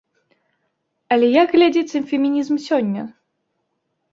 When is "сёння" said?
2.67-3.01